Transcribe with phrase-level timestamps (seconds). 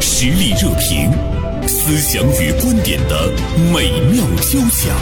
[0.00, 1.10] 实力热评，
[1.66, 3.30] 思想与观点的
[3.72, 4.94] 美妙交响。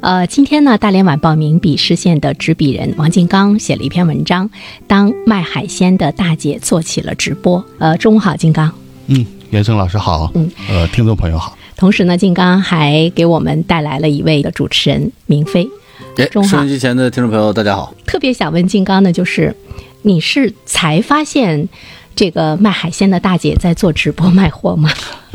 [0.00, 4.48] 呃，今天呢，大连晚报名笔视线的执笔人王金刚写了一篇文章，
[4.86, 7.64] 当卖海鲜的大姐做起了直播。
[7.78, 8.72] 呃，中午好，金刚。
[9.08, 10.30] 嗯，袁生老师好。
[10.34, 11.58] 嗯，呃，听众朋友好。
[11.76, 15.68] 同时呢，金刚还给我们带来了一位的主持人明飞。
[16.16, 17.94] 哎，中收音机前的听众朋友，大家好。
[18.06, 19.54] 特别想问金刚的就是，
[20.02, 21.68] 你是才发现
[22.14, 24.90] 这个卖海鲜的大姐在做直播卖货吗？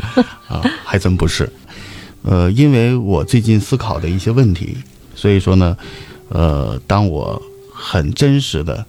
[0.48, 1.50] 啊，还真不是。
[2.22, 4.76] 呃，因为我最近思考的一些问题，
[5.16, 5.76] 所以说呢，
[6.28, 7.40] 呃，当我
[7.74, 8.84] 很真实的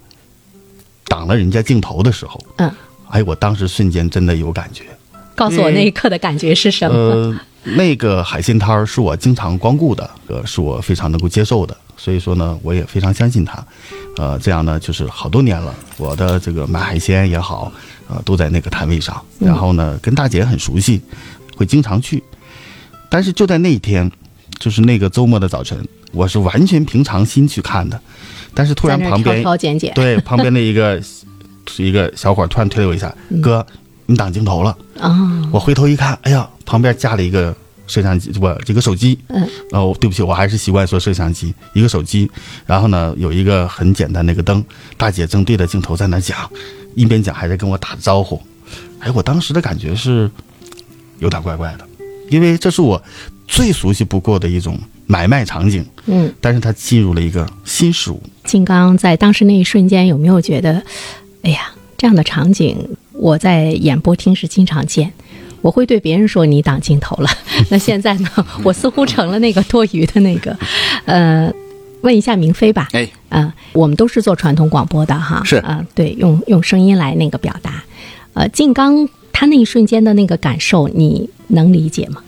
[1.08, 2.72] 挡了人家镜头的时候，嗯，
[3.10, 4.84] 哎，我当时瞬间真的有感觉。
[5.36, 6.96] 告诉我那一刻的感觉是什么？
[6.96, 13.66] 呃，那个海鲜摊儿是我经常光顾的，呃，是我非常能够接受的，所以说呢，我也非常相信他。
[14.18, 17.72] 呃，这样呢，就是好多年了，我的这个买海鲜也好，
[18.08, 21.02] 呃，都在那个摊位上，然后呢，跟大姐很熟悉，
[21.56, 22.22] 会经常去。
[23.10, 24.12] 但是就在那一天，
[24.60, 25.78] 就是那个周末的早晨，
[26.12, 28.00] 我是完全平常心去看的，
[28.54, 29.94] 但是突然旁边挑挑拣拣。
[29.94, 31.02] 对旁边的一个
[31.78, 33.66] 一个小伙突然推了我一下，哥，
[34.06, 34.78] 你挡镜头了。
[35.00, 37.56] 啊，我回头一看，哎呀，旁边架了一个
[37.88, 39.18] 摄像机，不，这个手机。
[39.28, 42.30] 嗯，哦，对不起，我还是习惯说摄像机，一个手机，
[42.66, 44.64] 然后呢，有一个很简单的一个灯，
[44.98, 46.50] 大姐正对着镜头在那讲，
[46.96, 48.42] 一边讲还在跟我打招呼。
[49.00, 50.32] 哎，我当时的感觉是
[51.20, 51.88] 有点怪怪的，
[52.30, 53.02] 因为这是我
[53.48, 58.22] 最熟悉不过的一种买卖场景，嗯，但是它进入了一个新事物。
[58.46, 60.82] 金刚在当时那一瞬间有没有觉得，
[61.42, 62.78] 哎呀，这样的场景
[63.12, 65.12] 我在演播厅是经常见。
[65.64, 67.30] 我会对别人说你挡镜头了，
[67.72, 68.30] 那现在呢？
[68.64, 70.56] 我似乎成了那个多余的那个，
[71.06, 71.52] 呃，
[72.02, 72.90] 问一下明飞吧。
[72.92, 77.82] 哎，啊、我们都是做传统广播的哈，是啊、对，用用声音来那个表达。
[78.34, 82.22] 呃，静刚他那一瞬间的那个感受，你能理解吗？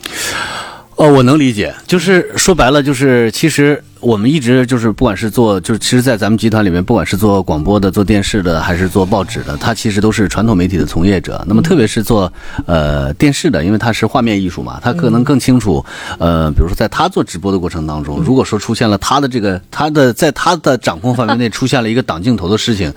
[0.95, 11.44] 哦，我能理解，就是说白了，就是其实我们一直就是不管是做，就是其实，在咱们集团里面，不管是做广播的、做电视的，还是做报纸的，他其实都是传统媒体的从业者。
[11.48, 12.32] 那么，特别是做
[12.68, 15.84] 呃电视的，因为他是画面艺术嘛，他可能更清楚。
[16.20, 22.94] 呃，比如说在他做直播的过程当中，如果说出现了他的这个他的在他的掌控范围内出现了一个挡镜头的事情，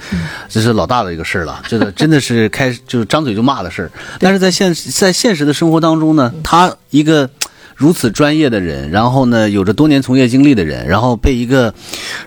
[0.50, 3.90] 这是老大的一个事儿了，这个真的是开就是张嘴就骂的事儿。
[4.20, 7.30] 但是在现在现实的生活当中呢，他一个。
[7.78, 11.72] 如此专业的人，然后呢，有着多年从业经历的人，然后被一个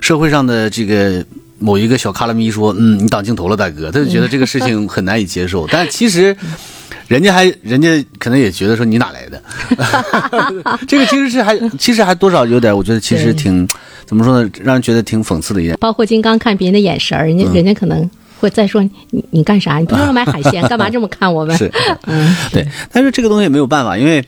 [0.00, 1.22] 社会上的这个
[1.58, 5.66] 某一个小卡拉咪说：“嗯，你挡镜头了，大哥。”他就觉得这个事情很难以接受。
[5.70, 6.34] 但其实，
[7.06, 9.42] 人家还人家可能也觉得说你哪来的？
[10.88, 13.68] 这个其实是还其实还多少有点，我觉得其实挺
[14.06, 15.76] 怎么说呢，让人觉得挺讽刺的一点。
[15.78, 19.76] 包括金刚看别人的眼神，人家、人家可能会再说你你干啥？
[19.76, 21.54] 你不就是买海鲜， 干嘛这么看我们？
[21.58, 21.70] 是，
[22.06, 24.24] 嗯，对，但是这个东西也没有办法，因为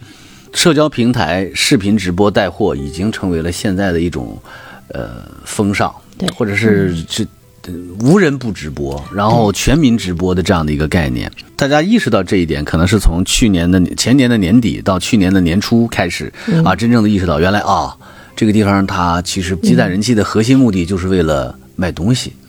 [0.55, 4.41] 社交平台视频直播带货已经成为了现在的一种
[4.89, 6.27] 呃风尚，对。
[6.31, 7.23] 或者是这。
[7.67, 16.31] 呃无人不直播，然后全民直播的这样的一个概念，大家意识到这一点，可能是从去年的前年的年底到去年的年初开始
[16.63, 17.97] 啊，真正的意识到原来啊，
[18.37, 22.35] 这个地方它其实积攒人气的核心目的就是为了卖东西。
[22.43, 22.44] 嗯，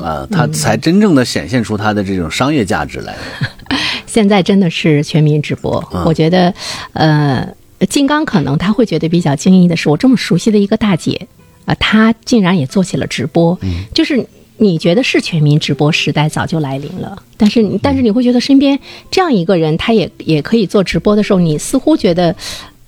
[0.00, 3.16] 啊，它才真正的显现出它的这种商业价值来。
[4.06, 6.52] 现在真的是全民直播，嗯我觉得，
[6.92, 7.48] 呃，
[7.88, 11.26] 金刚可能他会觉得比较惊异的是，我这么熟悉的一个大姐，
[11.64, 13.58] 啊、她竟然也做起了直播，
[13.92, 14.26] 就是。
[14.56, 18.78] 你觉得是全民直播时代早就来临了，但是你但是你会觉得身边
[19.10, 22.34] 这样一个人，他也也可以做直播的时候，你似乎觉得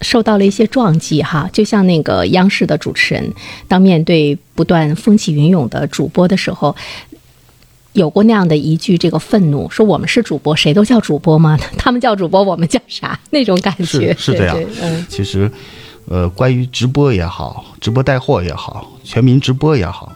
[0.01, 3.33] 受到了一些撞击哈，就像那个央视的主持人，
[3.67, 6.77] 当面对不断风起云涌的主播的时候，
[7.93, 11.59] 有过那样的一句这个愤怒，说我们是主播，谁都叫主播吗？
[11.79, 13.19] 他们叫主播，我们叫啥？
[13.31, 15.51] 那种感觉是是这样嗯其实，
[16.09, 20.15] 呃，关于直播也好，直播带货也好，全民直播也好，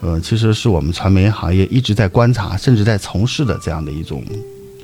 [0.00, 4.22] 呃，其实是我们传媒行业一直在观察，甚至在从事的这样的一种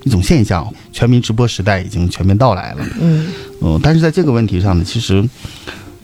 [0.04, 0.66] 一种现象。
[0.92, 2.86] 全民直播时代已经全面到来了。
[3.00, 3.28] 嗯
[3.60, 5.26] 呃、但是在这个问题上呢，其实，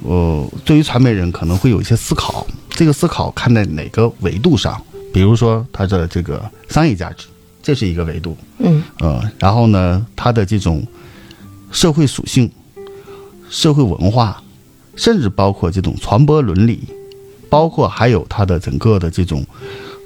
[0.02, 4.80] 呃，对于传媒人可能会有一些思考，这个思考看在哪个维度上？
[5.12, 7.26] 比如说它的这个商业价值，
[7.62, 8.36] 这是一个维度。
[8.58, 10.86] 嗯呃，然后呢，它的这种
[11.70, 12.50] 社会属性、
[13.50, 14.42] 社会文化，
[14.96, 16.82] 甚至包括这种传播伦理，
[17.48, 19.44] 包括还有它的整个的这种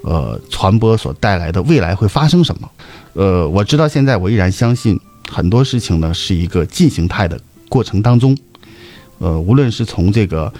[0.02, 2.70] 呃传播所带来的未来会发生什么。
[3.14, 8.37] 呃，我知道现在我依然相信很多事情呢是一个进行态的过程当中，
[9.19, 10.52] 呃，无论是从这个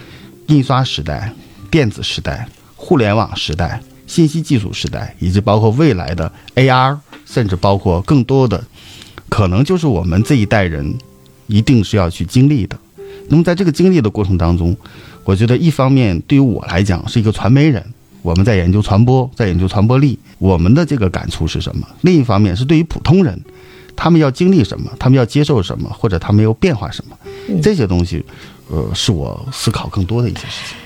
[0.47, 1.33] 印刷时代、
[1.71, 2.47] 电子时代、
[2.77, 8.63] 互联网时代、信息技术时代，以及包括未来的 AR，甚至包括更多的，
[9.29, 10.95] 可能就是我们这一代人
[11.47, 12.79] 一定是要去经历的。
[13.29, 14.77] 那么在这个经历的过程当中，
[15.25, 17.83] 我觉得一方面对于我来讲是一个传媒人，
[18.23, 21.87] 我们在研究传播，在研究传播力，我们的这个感触是什么？
[22.03, 23.39] 另一方面是对于普通人，
[23.95, 27.17] 他们要经历什么，他们要接受什么，或者他们要变化什么，
[27.61, 28.25] 这些东西，
[28.69, 30.77] 呃，是我思考更多的一些事情。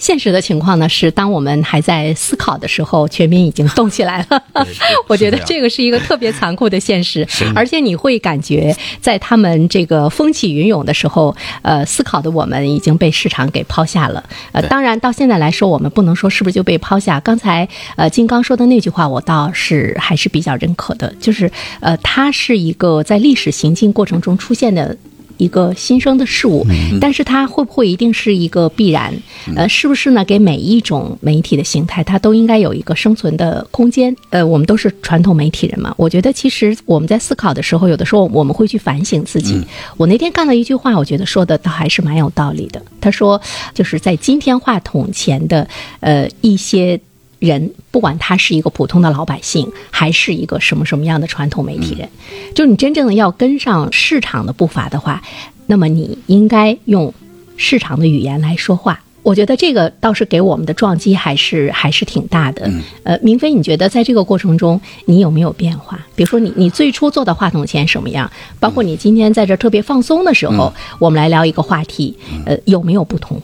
[0.00, 4.42] 现实的情况呢是，当我们还在思考的时候，全民已经动起来了。
[5.06, 7.24] 我觉得这个是一个特别残酷的现实，
[7.54, 14.24] 而且你会感觉在他们这个风起云涌的时候，呃，思考的我们已经被市场给抛下了。
[14.52, 17.20] 呃，当然到现在来说，我们不能说是不是就被抛下。
[17.20, 24.96] 刚才呃金刚说的那句话，我倒是还是比较认可的，就是呃，它是一个在历史行进过程中出现的。
[25.40, 26.66] 一个新生的事物，
[27.00, 29.12] 但是它会不会一定是一个必然？
[29.56, 30.22] 呃，是不是呢？
[30.24, 34.14] 给每一种媒体的形态，它都应该有一个生存的空间。
[34.28, 39.60] 呃，我们都是传统媒体人嘛，我觉得其实我们在思考的时候，有的时候我们会去反省自己。
[39.96, 42.80] 我那天看到一句话，我觉得说的倒还是蛮有道理的。
[43.00, 43.40] 他说，
[43.72, 45.66] 就是在今天话筒前的
[46.00, 47.00] 呃一些。
[47.40, 52.08] 人不管他是一个普通的老百姓，还是一个什么什么样的传统媒体人，
[52.54, 55.20] 就你真正的要跟上市场的步伐的话，
[55.66, 57.12] 那么你应该用
[57.56, 59.02] 市场的语言来说话。
[59.22, 62.70] 我觉得这个倒是给我们的撞击还是还是挺大的。
[63.02, 66.00] 呃，明飞，你觉得在这个过程中你有没有变化？
[66.16, 72.16] 比如说你你最初坐到话筒前什么样，包括你今天在这特别放松的时候，我们来聊一个话题，
[72.46, 73.40] 呃，有没有不同？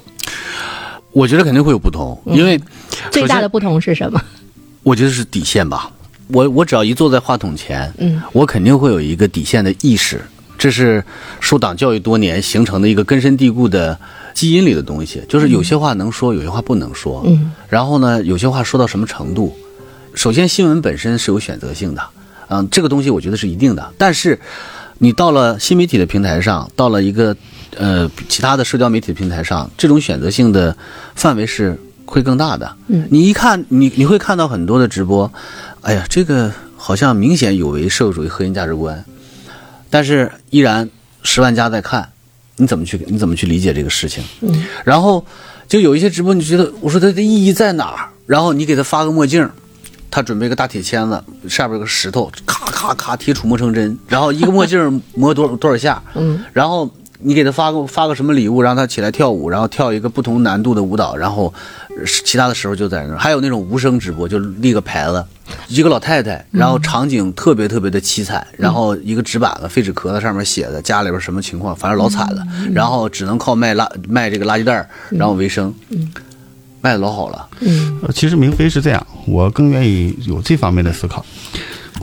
[1.16, 2.60] 我觉得肯定会有不同，因为
[3.10, 4.20] 最大的不同是什么？
[4.82, 5.90] 我觉得是底线吧。
[6.26, 10.20] 我我只要一坐在话筒前，嗯，我肯定会有一个底线的意识，
[10.58, 11.02] 这是
[11.40, 13.98] 受党教育多年形成的一个根深蒂固的
[14.34, 15.22] 基因里的东西。
[15.26, 17.22] 就是有些话能说，有些话不能说。
[17.24, 19.56] 嗯，然后呢，有些话说到什么程度？
[20.14, 22.02] 首先，新闻本身是有选择性的，
[22.48, 23.90] 嗯，这个东西我觉得是一定的。
[23.96, 24.38] 但是，
[24.98, 27.34] 你到了新媒体的平台上，到了一个。
[27.76, 30.76] 呃，其他的社交媒体平台上，这种选择性的
[31.14, 32.74] 范围是会更大的。
[32.88, 35.30] 嗯，你一看，你你会看到很多的直播，
[35.82, 39.04] 哎呀，这个好像明显有违社会主义核心价值观，
[39.90, 40.88] 但是依然
[41.22, 42.08] 十万加在看，
[42.56, 44.24] 你怎么去你怎么去理解这个事情？
[44.40, 45.22] 嗯，然后
[45.68, 48.08] 就有一些直播，你觉得我说它的意义在哪儿？
[48.26, 49.46] 然后你给他发个墨镜，
[50.10, 56.02] 他准备个大铁签子，下边有个石头，咔咔咔铁杵磨成针，然后一个墨镜磨多多少下？
[56.14, 56.90] 嗯，然后。
[57.20, 61.52] 你给他发个发个什么礼物，让他起来跳舞，然后跳一个不同难度的舞蹈，然后
[62.24, 63.18] 其他的时候就在那儿。
[63.18, 65.24] 还有那种无声直播，就立个牌子，
[65.68, 75.74] 一个老太太，然后场景特别特别的凄惨，然后一个纸板子废纸壳子上面写的家里边什么情况，反正老惨了，然后只能靠卖垃卖这个垃圾袋然后为生，
[76.80, 77.48] 卖的老好了。
[77.60, 81.24] 嗯，其实明飞是这样，我更愿意有这方面的思考。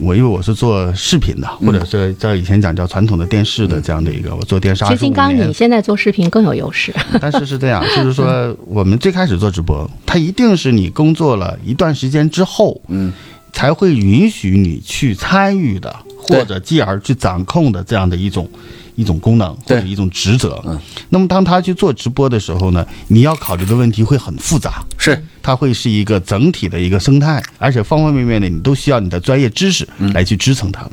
[0.00, 4.84] 我因为我是做视频的，或者是叫以前讲叫传统的电视的这样的一个，我做电视。
[4.84, 6.92] 其实金刚，你现在做视频更有优势。
[7.20, 13.12] 但是是这样，就是说我们最开始做直播，它一定是你工作了一段时间之后，嗯，
[13.52, 15.94] 才会允许你去参与的，
[16.28, 18.48] 或者继而去掌控的这样的一种。
[18.96, 20.78] 一种功能或者一种职责，嗯，
[21.08, 30.92] 那么当他去做直播的时候呢，你要考虑的问题会很复杂，是，它会是一个整体的一个生态，而且方方面面的你都需要你的专业知识来去支撑它的。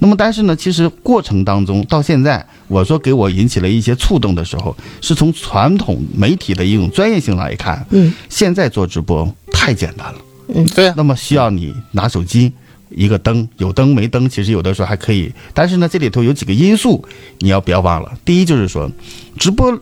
[0.00, 10.18] 那么，但是呢，其实过程当中到现在，我说给我引起了一些触动的时候，是从传统媒体的一种专业性来看，嗯，现在做直播太简单了，
[10.56, 12.52] 嗯，对，那么需要你拿手机。
[12.90, 15.32] 一个灯有灯没灯，其实有的时候还可以。
[15.52, 17.04] 但是呢，这里头有几个因素，
[17.38, 18.12] 你要不要忘了。
[18.24, 18.90] 第一就是说，
[19.38, 19.78] 直播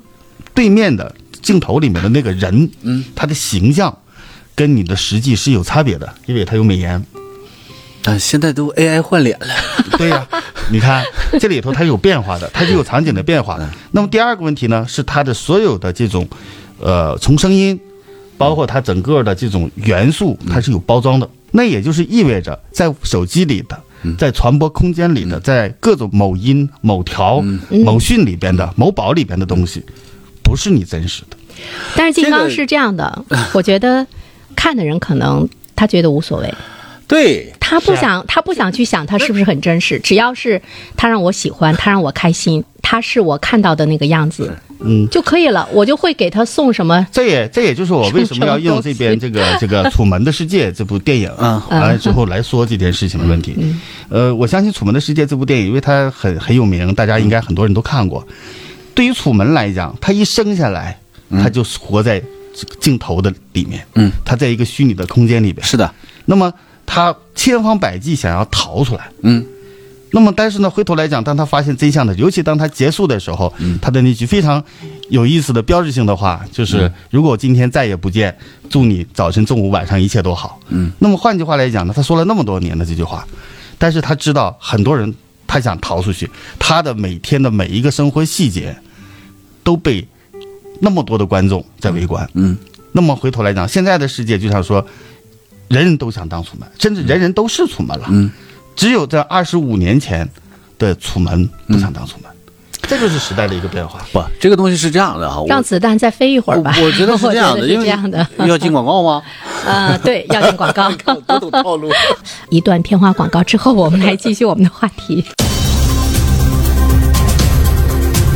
[0.55, 3.97] 对面的镜头里面的那个人，嗯，他的形象
[4.55, 7.05] 跟你的实际是有差别的，因为他有美颜。
[8.05, 9.47] 啊，现在都 AI 换脸了。
[9.99, 10.27] 对呀，
[10.71, 11.05] 你看
[11.41, 13.59] 这里头它有变化的，它就有场景的变化。
[13.91, 16.29] 那么第二个问题呢，是它的所有的这种，
[16.79, 17.79] 呃，从声音，
[18.39, 21.29] 包括它整个的这种元素，它是有包装的。
[21.57, 23.83] 那也就是意味着，在手机里的，
[24.19, 27.43] 在传播空间里的，在各种某音、某条、
[27.83, 29.83] 某讯里边的、某宝里边的东西，
[30.43, 31.37] 不是你真实的。
[31.97, 34.07] 但是金刚是这样的，我觉得
[34.55, 36.55] 看的人可能他觉得无所谓。
[37.09, 37.51] 对。
[37.59, 40.63] 他不想，他不想去想他是不是很真实，只要是
[40.97, 45.69] 他让我喜欢，他让我开心，他是我看到的那个样子，嗯，就可以了。
[45.73, 47.05] 我就会给他送什么。
[47.11, 53.57] 这也这也就是我为什么要用这边这个这个《楚门的世界》这部电影啊， 完了之后来说这件事情的问题。
[54.09, 58.25] 呃，我相信《楚门的世界》这部电影，因为它很很有名，大家应该很多人都看过。
[58.95, 60.97] 对于楚门来讲，他一生下来，
[61.31, 62.23] 他就活在。
[62.59, 65.93] 这个镜头的里面，嗯，他在一个虚拟的空间里边，是的，
[66.25, 66.51] 那么
[66.87, 69.45] 他千方百计想要逃出来，嗯，
[70.13, 74.63] 那么但是呢，回头来讲，当他发现真相的，尤其当他结束的时候，他的那句非常
[75.11, 78.37] 有意思的标志性的话，就是、如果今天再也不见，
[78.71, 80.61] 祝你早晨、中午、晚上一切都好。
[80.69, 83.27] 嗯，那么换句话来讲呢，他说了那么多年的这句话，
[83.79, 85.13] 但是他知道很多人
[85.47, 88.77] 他想逃出去，他的每天的每一个生活细节
[89.65, 90.07] 都被
[90.81, 92.27] 那么多的观众在围观。
[92.35, 92.57] 嗯，
[92.93, 94.87] 那么回头来讲，现在的世界就像说，
[95.69, 98.07] 人人都想当楚门，甚至人人都是楚门了。
[98.11, 98.31] 嗯，
[98.77, 100.29] 只有在二十五年前
[100.79, 102.31] 的楚门不想当楚门，
[102.83, 103.99] 这就是时代的一个变化。
[104.13, 106.75] 不，这个东西是这样的哈，让子弹再飞一会儿吧。
[106.79, 108.25] 我我觉得是 这样的，因为这样的。
[108.47, 109.23] 要进广告吗？
[109.67, 110.91] 呃，对，要进广告。
[111.27, 111.91] 不懂套路。
[112.51, 115.25] 一段片花广告之后，我们来继续我们的话题。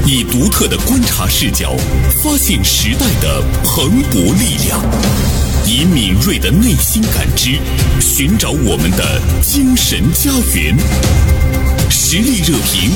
[0.07, 1.73] 以独特的观察视角，
[2.25, 4.81] 发现时代的蓬勃力量；
[5.73, 7.57] 以敏锐的内心感知，
[8.01, 10.77] 寻找我们的精神家园。
[11.89, 12.91] 实力热评，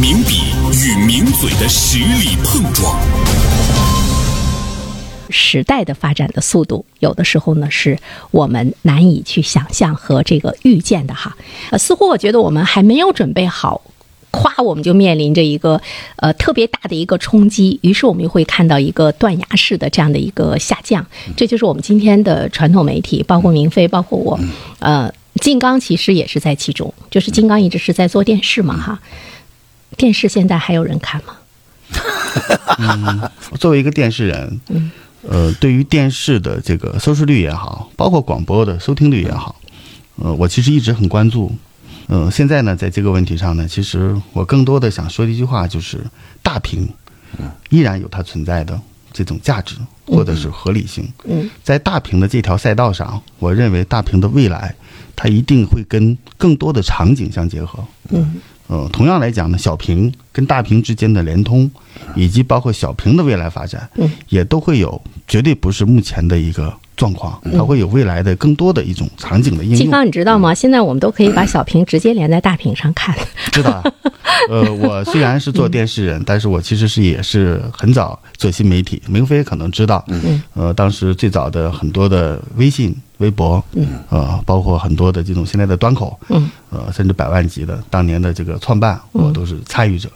[0.00, 0.40] 名笔
[0.72, 2.98] 与名嘴的实力碰撞。
[5.30, 7.96] 时代的发展的速度，有的时候呢是
[8.32, 11.36] 我们难以去想象和这个预见的哈。
[11.70, 13.80] 呃，似乎我觉得我们还没有准备好。
[14.30, 15.80] 咵，我们就面临着一个
[16.16, 21.04] 呃特别大的一个冲击，于是我们又会看到一个断崖式的这样的一个下降。
[21.36, 24.38] 这就是我们今天的传统媒体，包括明飞，包括我，
[24.80, 26.92] 呃，金刚其实也是在其中。
[27.10, 29.00] 就是金刚一直是在做电视嘛，哈，
[29.96, 31.34] 电视现在还有人看吗？
[33.58, 34.90] 作为一个电视人，嗯，
[35.22, 39.56] 呃，对于电视的这个收视率也好，包括广播的收听率也好，
[40.16, 41.50] 呃，我其实一直很关注。
[42.08, 46.02] 呃，现在呢，在这个问题上呢，其实我更多的想说的一句话就是，
[46.42, 46.88] 大屏
[47.68, 48.80] 依然有它存在的
[49.12, 51.06] 这种价值或者是合理性。
[51.24, 54.74] 嗯，在大屏的这条赛道上，我认为大屏的未来，
[55.14, 57.84] 它一定会跟更多的场景相结合。
[58.08, 58.36] 嗯，
[58.68, 61.70] 呃，同样来讲呢，小屏跟大屏之间的联通，
[62.14, 69.78] 以及包括小屏的未来发展，嗯，也都会有，绝对不是目前的一个状况，它会有未来的更多的一种场景的应用。
[69.78, 70.54] 金刚，你知道吗？
[70.54, 73.16] 现在我们都可以把小屏直接连在大屏上看。
[73.50, 73.82] 知道啊，
[74.48, 79.02] 呃， 我虽然是做电视人，但是我其实是也是很早做新媒体。
[79.08, 90.08] 明飞可能知道，嗯，呃，当时最早的很多的微信、微博，嗯，呃，包括很多的这种现在的端口，嗯，呃，甚至百万级的当年的这个创办，我都是参与者。
[90.08, 90.12] 嗯，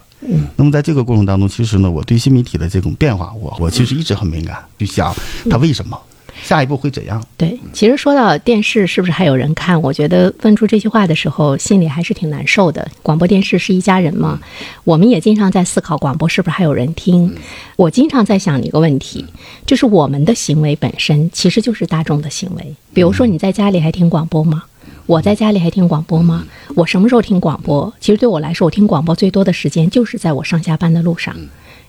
[0.57, 5.14] 那么在这个过程当中，其实呢，我对新媒体的这种变化，我我其实一直很敏感，就想
[5.50, 5.99] 它为什么，
[6.43, 7.23] 下一步会怎样。
[7.37, 12.88] 对，其实说到电视是不是还有人看，我觉得问出这句话的时候，心里还是挺难受的。
[13.02, 14.38] 广播电视是一家人嘛，
[14.85, 17.35] 我们也经常在思考广播是不是还有人听。
[17.76, 19.26] 我经常在想一个问题，
[19.67, 22.75] 就是我们的行为本身其实就是大众的行为。
[22.95, 24.64] 比如说你在家里还听广播吗？
[25.07, 26.45] 我在家里还听广播吗？
[26.75, 27.93] 我什么时候听广播？
[28.01, 31.37] 其实对我来说，我听广播最多的时间就是在我上下班的路上。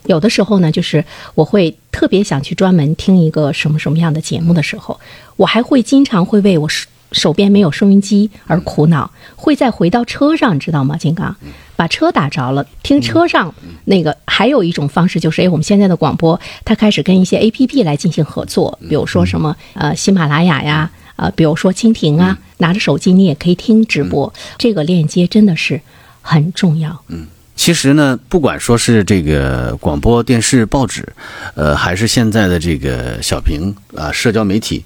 [0.06, 1.06] 有的时候呢，就是
[1.36, 5.00] 我会特别想去专门听一个什么什么样的节目的时候，
[5.38, 10.98] 我还会经常会为我手手边没有收音机而苦恼，会再回到车上，知道吗？
[10.98, 11.36] 金刚，
[11.76, 13.54] 把车打着了，听车上
[13.86, 14.18] 那个。
[14.26, 25.80] 还有一种方式就是，哎，我们现在的广播它开始跟一些 A P P 来进行合作，比如说什么呃喜马拉雅呀，呃，比如说蜻蜓啊，拿着手机你也可以听直播，这个链接真的是
[26.22, 27.04] 很重要。
[27.08, 31.08] 嗯其实呢，不管说是这个广播电视、报纸，
[31.54, 34.84] 呃，还是现在的这个小屏啊、社交媒体，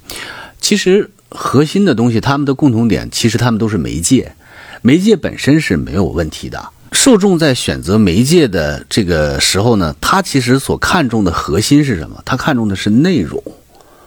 [0.59, 4.33] 其实核心的东西，他们的共同点，其实他们都是媒介，
[4.81, 6.71] 媒介本身是没有问题的。
[6.91, 12.21] 受众在选择媒介的这个时候呢，他其实所看重的核心是什么？
[12.25, 13.41] 他看重的是内容。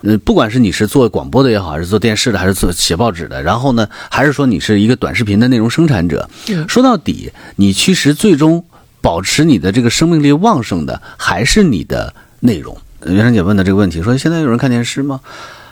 [0.02, 6.28] 呃，不管是你是做广播的也好，还是做电视的，还是做写报纸的，然后呢，还是说你是一个短视频的内容生产者，
[6.68, 8.64] 说到底，你其实最终
[9.00, 12.76] 保持你的这个生命力旺盛的，还是你的内容。
[13.00, 15.20] 呃袁姗姐问的这个问题，说现在有人看电视吗？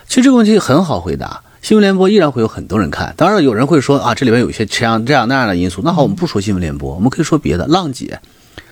[0.06, 1.42] 其实这个问题很好回答。
[1.60, 5.82] 新闻联播依然会有很多人看，当然有人会说啊，这里边有一些这样这样那样的因素。
[5.84, 7.66] 那好，我们不说新闻联播，我们可以说别的。
[7.66, 8.18] 浪姐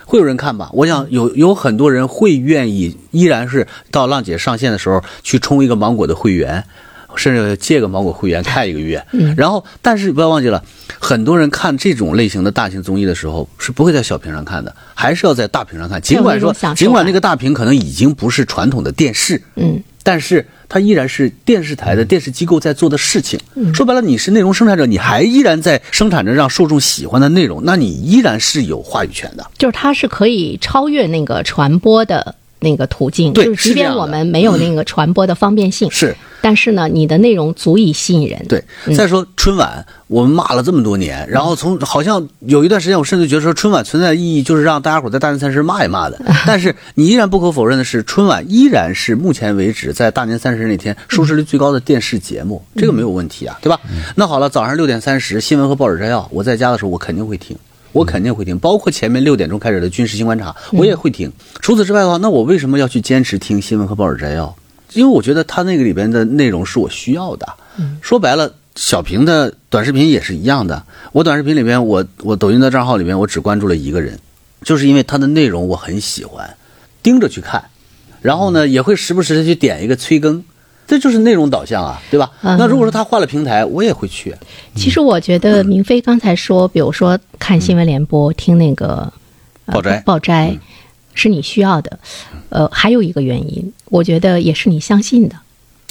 [0.07, 0.71] 会有人看吧？
[0.73, 6.65] 我想有有很多人会愿意，依然是到浪姐上线的时候去充一个芒果的会员，
[7.17, 9.05] 甚至借个芒果会员看一个月。
[9.13, 10.63] 嗯然后，但是不要忘记了，
[11.01, 16.01] 很多人看这种类型的大型综艺的时候是不会在小屏上看的，还是要在大屏上看。
[16.01, 23.39] 尽管说尽管那个大屏可能已经不是传统的电视，嗯，但是它依然是电视台的电视机构在做的事情。
[23.75, 29.47] 说白了，你是内容生产者，你还依然在生产着让受众喜欢的内容，那你依然是有话语权的。
[29.59, 32.35] 就是它是可以超越那个传播的
[32.67, 38.45] 那个途径，对就是即便我们没有那个传播的方便性，是但是呢，你的内容足以吸引人。
[38.49, 38.63] 对，
[38.97, 46.21] 再说春晚，我们骂了这么多年，然后从好像有一段时间，我甚至觉得说春晚存在的意义就是让大家伙在大年三十骂一骂的。
[46.47, 53.81] 但是你依然不可否认的是，春晚依然是目前为止在大年三十那天收视率最高的电视节目，这个没有问题啊，对吧？
[54.15, 57.57] 那好了，早上六点三十新闻和报纸摘要，我在家的时候我肯定会听。
[57.97, 61.33] 我肯定会听，包括前面六点钟开始的军事新观察，我也会听。
[61.63, 64.55] 除此之外的话，那我为什么要去坚持听新闻和报纸摘要？
[64.93, 67.47] 因为我觉得它那个里边的内容是我需要的。
[68.03, 70.85] 说白了，小平的短视频也是一样的。
[71.13, 74.19] 我短视频里边，我我抖音的账号里边，我只关注了一个人，
[74.63, 76.57] 就是因为他的内容我很喜欢，
[77.03, 77.65] 盯着去看，
[78.21, 80.45] 然后呢，也会时不时的去点一个催更，
[80.87, 82.31] 这就是内容导向啊，对吧？
[82.43, 84.35] 嗯那如果说他换了平台，我也会去。
[84.75, 89.13] 其实我觉得明飞刚才说，比如说看新闻联播、听那个、
[89.67, 90.57] 呃报摘报摘，
[91.15, 91.99] 是你需要的。
[92.51, 95.37] 呃，还有一个原因，我觉得也是你相信的，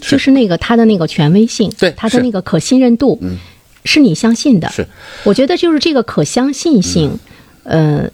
[0.02, 3.38] 是就是那个他的那个权威性，对他的那个可信任度，嗯
[3.84, 4.70] 是你相信的。
[4.70, 4.88] 是，
[5.24, 7.20] 我觉得就是这个可相信性，
[7.64, 8.10] 呃。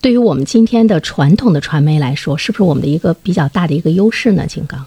[0.00, 4.44] 对于我们今天的传统的传媒来说，是不是我们的一个比较大的一个优势呢？
[4.48, 4.84] 金刚，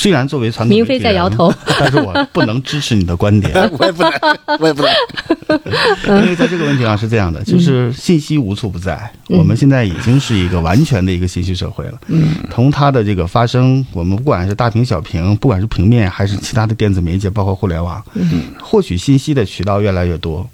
[0.00, 4.12] 虽然作为传统明飞媒体人在摇头，但是我不能支持你的观点， 我也不能，
[4.58, 6.22] 我也不能。
[6.22, 12.00] 因为在这个问题上是这样的，就是信息无处不在，我们现在已经是一个完全的一个信息社会了。
[12.06, 20.48] 嗯，从它的这个发生，我们不管是大屏、小屏，不管是平面还是其他的电子媒介，包括互联网，嗯，获取信息的渠道越来越多。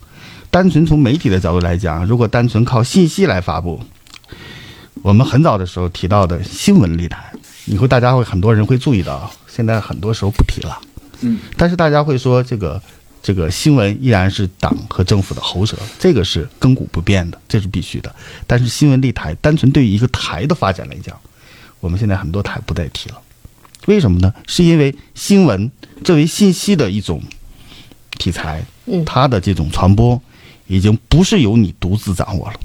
[0.50, 3.80] 单纯从媒体的角度来讲，如果单纯靠信息来发布，
[5.02, 7.18] 我们很早的时候提到的新闻立台，
[7.66, 10.80] 你会大家会很多人会注意到，现在很多时候不提了。
[11.20, 12.80] 嗯，但是大家会说这个
[13.22, 18.14] 这个新闻依然是党和政府的喉舌，这个是亘古不变的，这是必须的。
[18.46, 21.18] 但是新闻立台，单纯对于一个台的发展来讲，
[21.80, 23.20] 我们现在很多台不再提了。
[23.86, 24.32] 为什么呢？
[24.46, 25.70] 是因为新闻
[26.04, 27.22] 作为信息的一种
[28.18, 30.20] 题材，嗯它的这种传播
[30.66, 32.60] 已经不是由你独自掌握了。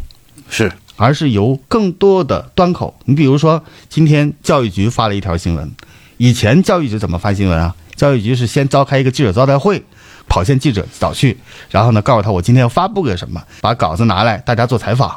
[0.49, 2.93] 是而是由更多的端口。
[3.05, 5.71] 你比如说，今天教育局发了一条新闻，
[6.17, 7.75] 以前教育局怎么发新闻啊？
[7.95, 9.83] 教育局是先召开一个记者招待会，
[10.29, 11.35] 跑线记者找去，
[11.71, 15.11] 然后呢告诉他我今天要发布个什么，把稿子拿来，大家做采访，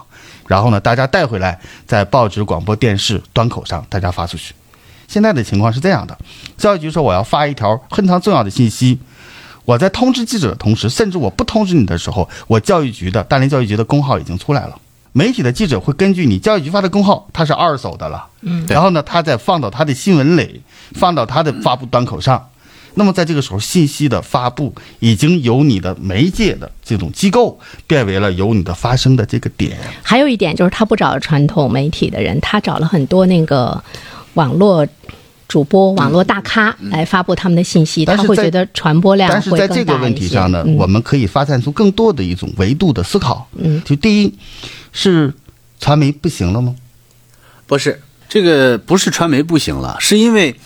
[0.48, 4.54] 然后呢大家带回来，在报纸、广播电视端口上大家发出去。
[5.06, 6.16] 现在的情况是这样的，
[6.56, 8.98] 教育局说我要发一条非常重要的信息。
[9.66, 14.78] 我在通知记者的同时，甚至我不通知你的时候，我教育局的大连教育局的公号已经出来了。
[15.16, 20.61] 媒体的记者会根据你教育局发的公号，它是二手的了，嗯，然后呢，他再放到他的新闻里，
[20.94, 22.50] 放到他的发布端口上。
[22.94, 29.79] 那么在这个时候，信息的发布已经由你的媒介的这种机构变为了由你的发声的这个点。
[30.03, 33.81] 还有一点就是，他不找传统媒体的人，他找了很多那个
[34.35, 34.85] 网络
[35.54, 39.84] 主播、网络大咖来发布他们的信息，他会觉得传播量但是会更大一些。
[39.84, 43.46] 在这个问题上呢，嗯我们可以发散出更多的一种维度的思考。
[43.56, 44.34] 嗯，就第一，
[44.90, 45.32] 是
[45.78, 46.74] 传媒不行了吗？
[47.68, 50.56] 不是这个不是传媒不行了，是因为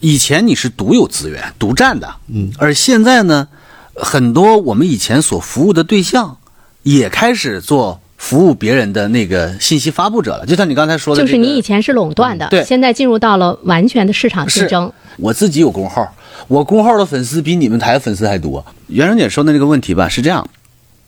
[0.00, 3.48] 以前你是独有资源、独占的，嗯，而现在呢，
[3.94, 6.36] 很多我们以前所服务的对象
[6.82, 10.44] 也开始做服务别人的那个信息发布者了。
[10.44, 14.92] 就像你刚才说的、这个，就是你以前是垄断的，对现在进入到了完全的市场竞争。
[15.16, 16.06] 我自己有公号，
[16.46, 18.64] 我公号的粉丝比你们台粉丝还多。
[18.88, 20.46] 袁生姐说的那个问题吧，是这样：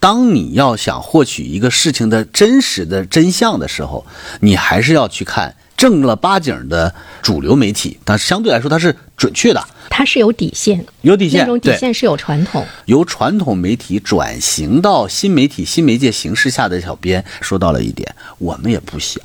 [0.00, 4.04] 当你要想获取一个事情的真实的真相的时候，
[4.40, 12.64] 你还是要去看正儿八经的主流媒体，但是相对来说它是准确的，它是有底线，有底线，那种底线是有传统。
[12.84, 19.20] 由传统媒体转型到新媒体、新媒介形式下的小编说到了一点，我们也不想，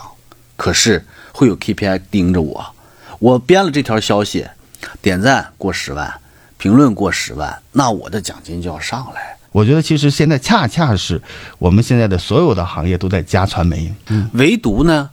[0.56, 2.65] 可是会有 KPI 盯着我，
[3.20, 4.48] 我编了这条消息，
[5.00, 6.12] 点赞过十万，
[6.58, 9.38] 评论过十万，那我的奖金就要上来。
[9.52, 11.22] 我觉得其实现在恰恰是
[11.60, 13.93] 我们现在的所有的行业都在加传媒。
[14.34, 15.10] 唯独呢，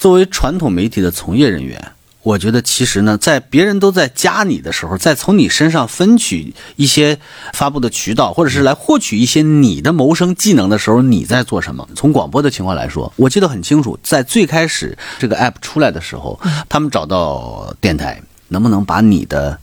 [0.00, 7.18] 作为传统媒体的从业人员，我觉得其实呢，在别人都在加你的时候，再从你身上分取一些
[7.52, 11.86] 发布的渠道，或者是来获取一些你的谋生技能的时候，你在做什么？
[11.94, 19.58] 从广播的情况来说，我记得很清楚，在最开始这个 app 出来的时候，他们找到电台，能不能把你的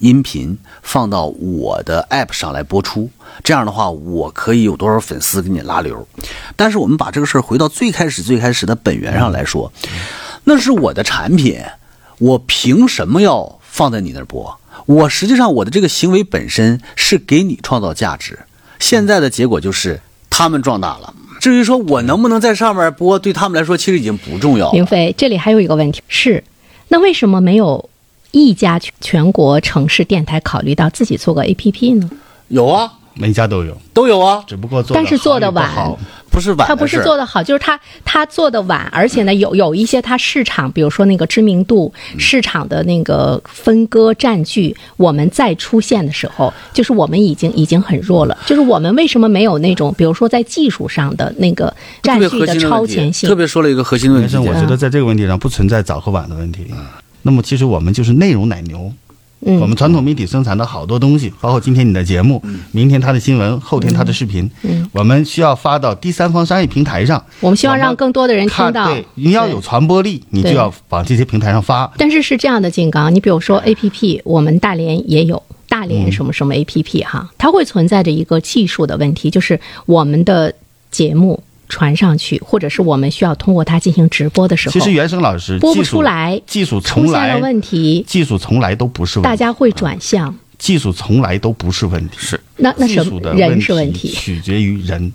[0.00, 3.08] 音频放到我的 app 上来播出，
[3.44, 6.06] 这样的话，我可以有多少粉丝给你拉流。
[6.56, 9.72] 但是我们把这个事儿回到最开始最开始的本源上来说，
[10.44, 11.62] 那是我的产品，
[12.18, 14.58] 我凭什么要放在你那儿播？
[14.86, 18.38] 我实际上我的这个行为本身是给你创造价值。
[18.78, 24.72] 现在的结果就是他们壮大了，至于说我能不能在上面播，对他们来说其实已经不重要了。
[24.72, 26.42] 明飞，这里还有一个问题是，
[26.88, 27.90] 那为什么没有
[28.32, 32.10] 一家全全国城市电台考虑到自己做个 APP 呢？
[32.48, 35.96] 有啊，每家都有，都有啊，只不过做但是做得得晚
[36.30, 48.38] 不是晚的他不是做的好，就是他他做的晚，而且呢，有有一些他市场，比如说那个知名度、市场的那个分割占据，我们再出现的时候，就是我们已经已经很弱了。
[48.46, 53.34] 就是我们为什么没有那种，比如说在技术上的那个占据的超前性特？
[53.34, 56.72] 别说了一个核心的问题，但是我觉得在这个问题上不存在早和晚的问题。
[57.22, 58.92] 那么其实我们就是内容奶牛，
[59.40, 59.60] 嗯。
[59.60, 64.50] 我们传统媒体生产的好多东西，包括今天你的节目，明天他的新闻，后天他的视频，
[64.92, 67.22] 我们需要发到第三方商业平台上。
[67.40, 68.86] 我们希望让更多的人听到。
[68.88, 71.90] 对，你要有传播力，你就要往这些平台上发。
[71.96, 80.54] 但是是这样的，金刚，你比如说 A P P，我们大连也有大连什么什么 A P P 哈，它会存在着一个技术的问题，就是我们的
[80.90, 90.36] 节目传上去，或者是我们需要通过它进行直播的时候，其实原生老师播不出来技术出从来现了问题，技术从来都不是问题，大家会转向。
[90.58, 94.08] 技术从来都不是问题，是那那什技术的么人是问问题？
[94.08, 95.10] 取决于人。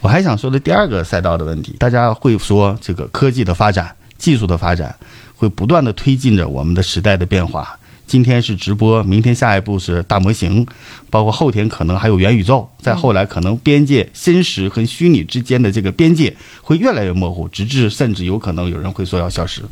[0.00, 4.92] 我还想说的第二个赛道的问题，大家会说这个科技的发展、技术的发展
[5.36, 7.78] 会不断的推进着我们的时代的变化。
[8.10, 10.66] 今天是直播，明天下一步是大模型，
[11.10, 19.62] 包括后天可能还有元宇宙，再后来可能边界真实和虚拟之间的这个边界会越来越模糊，直至甚至有可能有人会说要消失。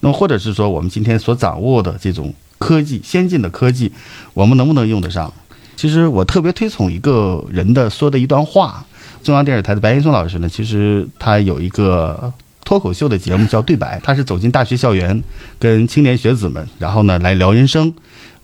[0.00, 3.92] 那么或者是说我们今天所掌握的这种科技先进的科技，
[4.32, 5.30] 我们能不能用得上？
[5.76, 8.82] 其实我特别推崇一个人的说的一段话，
[9.22, 12.32] 中央电视台的白岩松老师呢，其实他有一个
[12.68, 15.24] 脱口秀的节目叫《对白》，他是走进大学校园，
[15.58, 17.94] 跟青年学子们，然后呢来聊人生，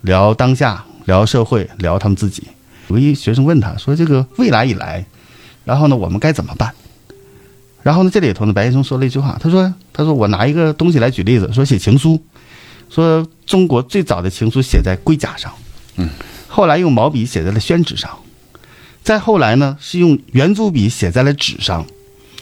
[0.01, 2.47] 聊当下，聊社会，聊他们自己。
[2.87, 5.05] 有一学生问他说：“这个未来以来，
[5.63, 6.73] 然后呢我们该怎么办？”
[7.83, 12.19] 然后呢这里头呢白岩松说了一句话，他说：“他说我拿一个东西来举例子，说写情书，
[12.89, 15.53] 说中国最早的情书写在龟甲上，
[15.97, 16.09] 嗯，
[16.47, 18.09] 后来用毛笔写在了宣纸上。”
[19.05, 21.85] 再后来呢，是用圆珠笔写在了纸上，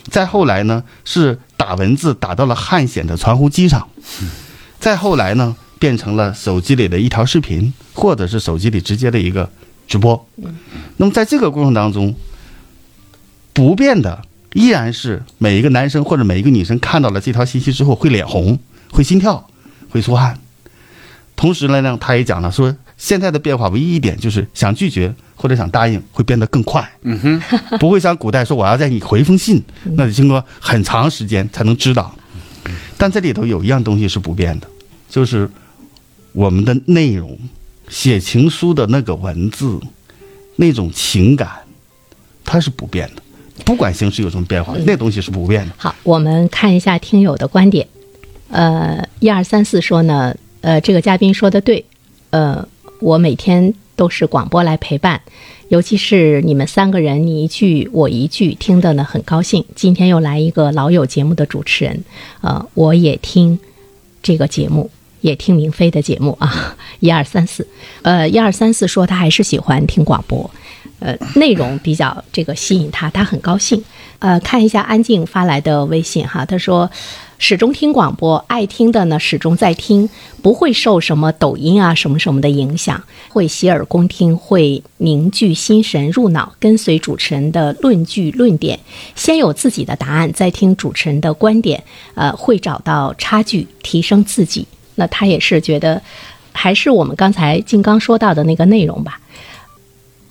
[0.09, 3.87] 再后来呢，是打文字打到了汉显的传呼机上，
[4.81, 9.49] 再后来呢，变成了手机里的一条视频，或者是手机里直接的一个
[9.87, 10.27] 直播。
[10.97, 12.13] 那么在这个过程当中，
[13.53, 14.21] 不变的
[14.51, 18.59] 依然是每一个男生或者每一个女生看到了这条信息之后会脸红、
[18.91, 19.47] 会心跳、
[19.89, 20.37] 会出汗。
[21.37, 27.41] 同时呢，呢，他也讲了说，现在的变化唯一一点就是想拒绝或者想答应会变得更快，嗯哼，
[27.77, 29.61] 不会像古代说我要在你回一封信，
[29.97, 32.15] 那得经过很长时间才能知道。
[32.97, 34.67] 但这里头有一样东西是不变的，
[35.09, 35.49] 就是
[36.31, 37.37] 我们的内容，
[37.89, 39.77] 写情书的那个文字，
[40.55, 41.49] 那种情感，
[42.45, 43.21] 它是不变的，
[43.65, 45.73] 不管形式有什么变化，那东西是不变的。
[45.75, 47.85] 好，我们看一下听友的观点。
[48.49, 51.83] 呃，一二三四说呢，呃，这个嘉宾说的对，
[52.29, 52.65] 呃，
[53.01, 55.21] 我每天都是广播来陪伴，
[55.69, 59.65] 尤其是你们三个人你一句我一句，听的呢很高兴。
[59.75, 62.03] 今天又来一个老友节目的主持人，
[62.41, 63.59] 呃，我也听
[64.21, 64.89] 这个节目。
[65.21, 67.65] 也听明飞的节目啊， 一二三四，
[68.01, 70.51] 呃，一二三四说他还是喜欢听广播，
[70.99, 73.81] 呃，内容比较这个吸引他，他很高兴。
[74.19, 76.91] 呃，看一下安静发来的微信哈，他说
[77.45, 80.09] 始终听广播，爱听的呢始终在听，
[80.41, 88.79] 不会受什么抖音啊什么什么的影响，会洗耳恭听，会凝聚心神入脑，跟随主持人的论据论点，
[89.17, 91.83] 先有自己的答案，再听主持人的观点，
[92.15, 94.65] 呃，会找到差距，提升自己。
[94.95, 96.01] 那他也是觉得，
[96.53, 99.19] 还是我们刚才静刚说到的那个内容吧。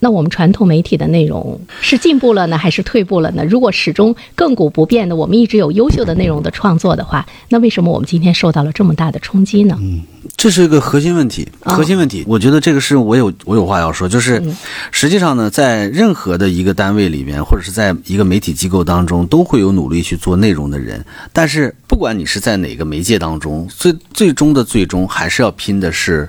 [0.05, 3.45] 那我们传统媒体的内容是进步了呢，还是退步了呢？
[3.45, 9.79] 如果始终亘古不变的，我们一直有优秀的内容的创作的话，那为什么我们今天受到了这么大的冲击呢？
[9.81, 10.03] 嗯
[10.37, 12.25] 这是一个核心问题，哦核心问题。
[12.27, 14.57] 我觉得这个是我有我有话要说，就是嗯
[14.91, 21.05] 实际上呢，在任何的一个单位里面，或者是在一个媒体机构当中，都会有努力去做内容的人。
[21.33, 26.29] 但是不管你是在哪个媒介当中，最最终的最终还是要拼的是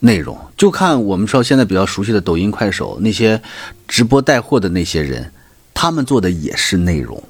[0.00, 0.38] 内容。
[0.56, 3.40] 就看我们说现在比较熟悉的抖音、快手那些
[3.88, 5.30] 直播带货的那些人，
[5.72, 7.22] 他们做的也是内容。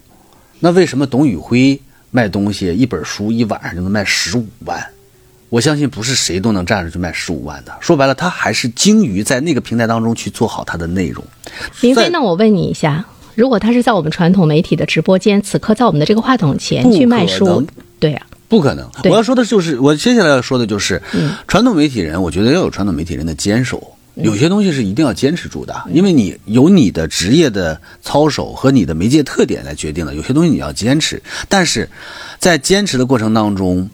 [0.60, 4.84] 那为什么董宇辉卖东西一本书一晚上就能卖十五万？
[5.50, 7.72] 我相信不是谁都能站上去卖十五万的。
[7.80, 11.22] 说白了，他还是精于在那个平台当中去做好他的内容。
[11.80, 13.04] 林飞，那我问你一下，
[13.36, 17.64] 如果他是在我们传统媒体的直播间，此刻在我们的这个话筒前去卖书，
[18.00, 18.88] 对呀、不可能！
[19.04, 21.00] 我要说的就是，我接下来要说的就是，
[21.48, 23.96] 传统媒体人，我觉得要有传统媒体人的坚守。
[24.14, 30.14] 有些东西是一定要坚持住的，因为你有你的职业的操守和你的媒介特点来决定的。
[30.14, 31.90] 有些东西你要坚持，但是
[32.38, 33.90] 在坚持的过程当中，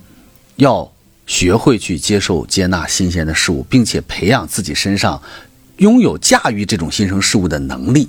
[0.56, 0.92] 要
[1.26, 5.22] 学会去接受、接纳新鲜的事物，并且培养自己身上
[5.78, 8.06] 拥有驾驭这种新生事物的能力。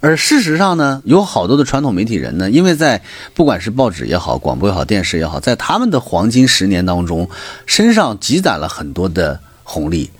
[0.00, 3.02] 而事实上呢，有好多的传统媒体人呢，因为在
[3.34, 7.28] 不管是报纸也好、广播也好、电视也好，在他们的黄金十年当中，
[7.66, 10.10] 身上积攒了很多的红利，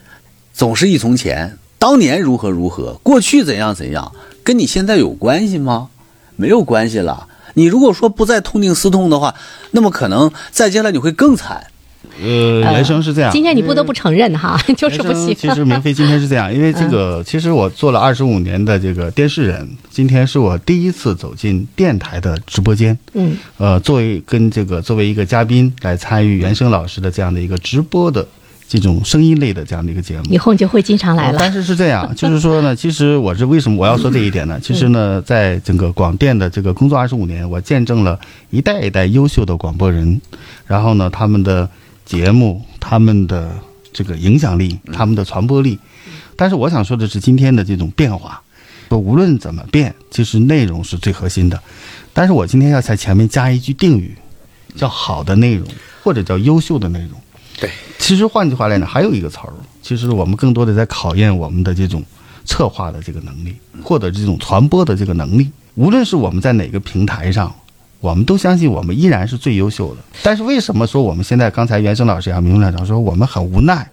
[0.52, 4.12] 总是忆从前，当年如何如何，过去怎样怎样，
[4.44, 5.88] 跟你现在有关系吗？
[6.36, 7.26] 没有关系了。
[7.54, 9.34] 你如果说不再痛定思痛的话，
[9.70, 11.68] 那么可能再接下来你会更惨。
[12.22, 13.30] 呃，人生是这样。
[13.32, 15.34] 今天你不得不承认哈， 就是不行。
[15.34, 22.96] 其实明飞今天是这样，因为这个， 其实我做了二十五年的这个电视人，今天是我第一次走进电台的直播间。
[23.14, 28.26] 嗯，呃，作为跟这个作为一个嘉宾来参与原生老师的这样的一个直播的
[28.68, 31.38] 这种声音类的这样的一个节目，以后你就会经常来了。
[31.40, 34.60] 但是是这样， 就是说呢，其实我是为什么我要说这一点呢？
[34.62, 38.18] 其实呢，在整个广电的这个工作二十五年，我见证了
[38.50, 40.20] 一代一代优秀的广播人，
[40.66, 41.68] 然后呢，他们的。
[42.10, 43.56] 节目他们的
[43.92, 45.78] 这个影响力，他们的传播力，
[46.34, 48.42] 但是我想说的是今天的这种变化，
[48.88, 51.62] 说无论怎么变，其实内容是最核心的。
[52.12, 54.16] 但是我今天要在前面加一句定语，
[54.74, 55.68] 叫好的内容，
[56.02, 57.10] 或者叫优秀的内容。
[57.60, 57.70] 对，
[58.00, 62.02] 其实换句话来讲，还有一个词儿，其实我们更多的在考验我们的这种
[62.44, 65.48] 策划的这个能力，或者这种传播的这个能力。
[65.76, 67.54] 无论是我们在哪个平台上。
[68.00, 73.86] 我们都相信我们依然是最优秀的，但是为什么说我们现在刚才袁生老师啊、明院长说我们很无奈，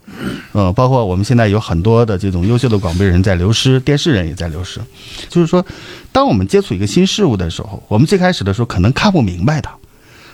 [0.53, 4.79] 嗯，包括我们现在有很多的这种优秀的广播人在流失，电视人也在流失，
[5.27, 5.65] 就是说，
[6.13, 9.75] 当我们接触一个新事物的时候，我们最开始的时候可能看不明白它，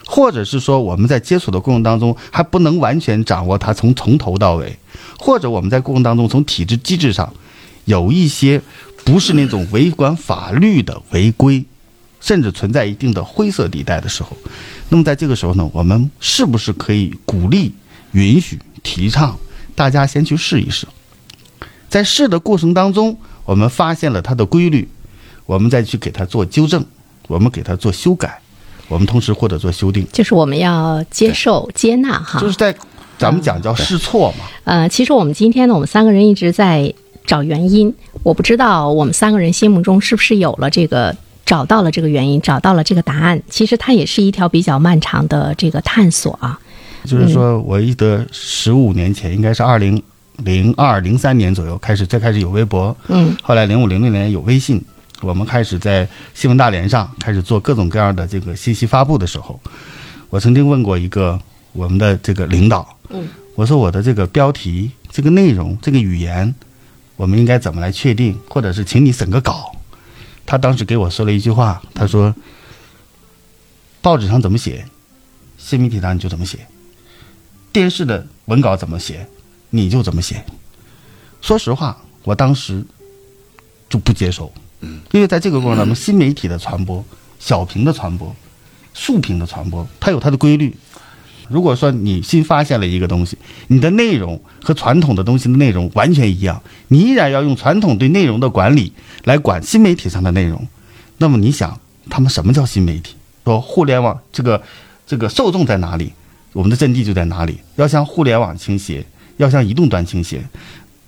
[0.05, 4.77] 或者是说我们在接触的过程当中还不能完全掌握它从从头到尾，
[5.17, 7.33] 或者我们在过程当中从体制机制上
[7.85, 8.61] 有一些
[9.03, 11.65] 不是那种违反法律的违规。
[12.23, 14.29] 甚至存在一定的灰色地带的时候，
[14.87, 17.73] 那么在这个时候呢，我们是不是可以鼓励、
[18.13, 19.37] 允许、提倡
[19.75, 20.87] 大家先去试一试？
[21.89, 24.87] 在试的过程当中，我们发现了它的规律，
[25.45, 26.85] 我们再去给它做纠正，
[27.27, 28.39] 我们给它做修改，
[28.87, 32.39] 我们同时或者做修订，就是我们要接受、接纳哈。
[32.39, 32.73] 就是在
[33.17, 34.45] 咱们讲叫试错嘛。
[34.63, 36.93] 呃，其实我们今天呢，我们三个人一直在
[37.27, 41.13] 找原因，我不知道我们三个人心目中是不是有了这个。
[41.45, 43.41] 找到了这个原因，找到了这个答案。
[43.49, 46.59] 其实它也是一条比较漫长的这个探索啊。
[47.05, 50.01] 就是说，我记得十五年前，应该是二零
[50.37, 54.81] 零二零三年左右开始，最开始有微博，嗯，后来零五零六年有微信，
[55.21, 59.59] 我们开始在新闻大连上开始做各种各样的这个信息发布的时候，
[60.29, 61.37] 我曾经问过一个
[61.73, 66.55] 我们的这个领导，嗯，我说我的这个标题、这个内容、这个语言，
[67.17, 69.75] 我们应该怎么来确定，或者是请你审个稿。
[70.45, 72.33] 他当时给我说了一句话，他说
[74.01, 74.85] ：“报纸上怎么写，
[75.57, 76.59] 新媒体上你就怎么写；
[77.71, 79.27] 电视的文稿怎么写，
[79.69, 80.43] 你就怎么写。”
[81.41, 82.85] 说实话，我当时
[83.89, 84.53] 就不接受，
[85.11, 87.03] 因为在这个过程当中，新媒体的传播、
[87.39, 88.35] 小屏的传播、
[88.93, 90.75] 竖屏的传播，它有它的规律。
[91.49, 98.91] 如果说你新发现了一个东西，你的内容和传统的东西的内容完全一样，你依然要用传统对内容的管理
[99.25, 100.67] 来管新媒体上的内容，
[101.17, 101.79] 那么你想，
[102.09, 103.15] 他们什么叫新媒体？
[103.43, 104.61] 说互联网这个
[105.05, 106.13] 这个受众在哪里，
[106.53, 107.59] 我们的阵地就在哪里。
[107.75, 109.05] 要向互联网倾斜，
[109.37, 110.41] 要向移动端倾斜，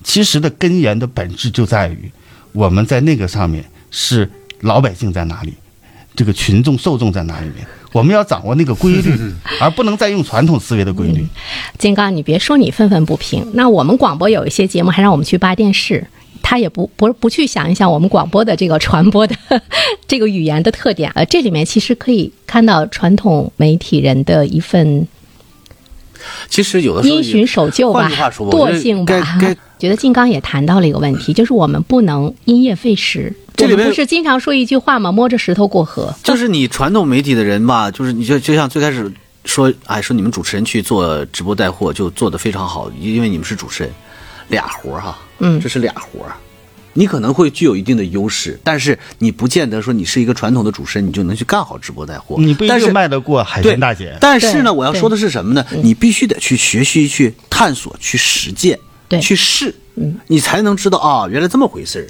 [0.03, 2.11] 其实的根源的本质就在于
[2.51, 5.53] 我们在那个上面是老百姓在哪里，
[6.13, 7.65] 这个群众受众在哪里面。
[7.95, 9.13] 我们要掌握那个规律，
[9.61, 11.25] 而不能再用传统思维的规律。
[11.77, 16.05] 金刚，你别说你愤愤不平，那我们广播有一些节目还让我们去扒电视，
[16.43, 19.33] 他也不不不去想一想我们广播的这个传播的
[20.05, 21.09] 这个语言的特点。
[21.15, 25.07] 呃，这里面其实可以看到传统媒体人的一份，
[26.49, 29.39] 其实有的时候因循守旧吧，惰性吧。
[29.77, 33.31] 觉得金刚也谈到了一个问题，就是我们不能因噎废食。
[33.57, 35.11] 这里面不是经常说一句话吗？
[35.11, 36.13] 摸着石头过河。
[36.23, 39.11] 就是你传统媒体的人吧，就是你就就像最开始
[39.43, 43.93] 说，哎，说你们主持人去做直播带货就做得非常好，因为你们是主持人，
[44.47, 46.25] 俩活哈，嗯，这是俩活
[46.97, 52.37] 你可能会具有一定的优势，但是你不见得说你是一个传统的主持人，你就能去干好直播带货。
[52.39, 54.17] 你不一定卖得过海鲜大姐。
[54.21, 55.65] 但是呢，我要说的是什么呢？
[55.83, 58.79] 你必须得去学习、去探索、去实践、
[59.21, 62.07] 去试，嗯，你才能知道啊，原来这么回事儿。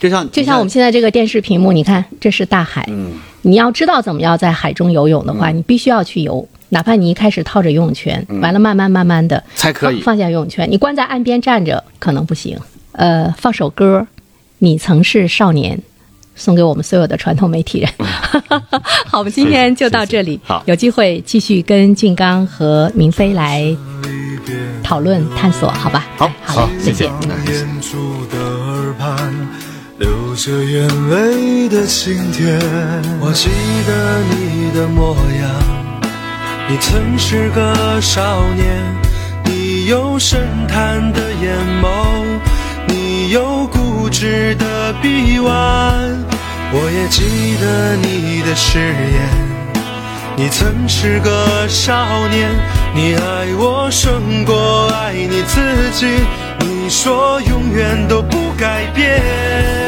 [0.00, 2.84] 就像就像我们现在这个电视屏幕，你看这是大海。
[2.88, 10.68] 嗯，你要知道怎么样在海中游泳的话，你必须要去游，哪怕你一开始套着游泳圈，完了慢慢慢慢的才可以放下游泳圈。
[10.68, 12.58] 你关在岸边站着可能不行。
[12.92, 14.06] 呃，放首歌，
[14.64, 15.78] 你曾是少年。
[16.36, 17.88] 送给我们所有的传统媒体人。
[19.06, 20.40] 好，我们今天就到这里。
[20.42, 23.64] 好有机会继续跟俊刚和明飞来
[24.82, 26.04] 讨论探索，好吧？
[26.16, 27.08] 好哎好嘞，再见。
[27.46, 29.48] 演出的耳畔，
[29.98, 32.58] 留着眼泪的晴天。
[33.20, 33.48] 我记
[33.86, 35.46] 得你的模样，
[36.68, 38.82] 你曾是个少年，
[39.44, 42.24] 你有深潭的眼眸，
[42.88, 45.52] 你有固值得臂弯。
[46.72, 49.28] 我也记得你的誓言。
[50.36, 51.92] 你曾是个少
[52.28, 52.48] 年，
[52.94, 56.06] 你爱我胜过爱你自己。
[56.60, 59.83] 你说永远都不改变。